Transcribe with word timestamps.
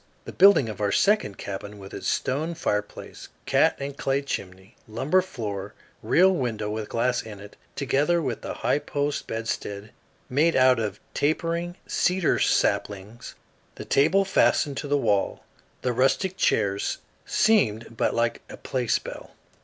The 0.25 0.31
building 0.31 0.67
of 0.67 0.81
our 0.81 0.91
second 0.91 1.37
cabin 1.37 1.77
with 1.77 1.93
its 1.93 2.07
stone 2.07 2.55
fireplace, 2.55 3.29
cat 3.45 3.75
and 3.79 3.95
clay 3.95 4.23
chimney, 4.23 4.75
lumber 4.87 5.21
floor, 5.21 5.75
real 6.01 6.33
window 6.33 6.71
with 6.71 6.89
glass 6.89 7.21
in 7.21 7.39
it, 7.39 7.55
together 7.75 8.19
with 8.19 8.41
the 8.41 8.55
high 8.65 8.79
post 8.79 9.27
bedstead 9.27 9.91
made 10.27 10.55
out 10.55 10.79
of 10.79 10.99
tapering 11.13 11.75
cedar 11.85 12.39
saplings, 12.39 13.35
the 13.75 13.85
table 13.85 14.25
fastened 14.25 14.77
to 14.77 14.87
the 14.87 14.97
wall, 14.97 15.43
the 15.83 15.93
rustic 15.93 16.35
chairs, 16.35 16.97
seemed 17.27 17.95
but 17.95 18.15
like 18.15 18.41
a 18.49 18.57
play 18.57 18.87
spell. 18.87 19.35